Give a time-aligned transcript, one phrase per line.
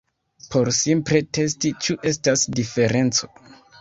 [0.53, 3.31] Por simple testi ĉu estas diferenco